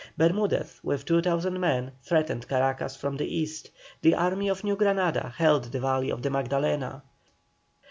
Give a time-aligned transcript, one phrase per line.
[0.17, 3.69] Bermudez with 2,000 men threatened Caracas from the East;
[4.01, 7.03] the army of New Granada held the valley of the Magdalena.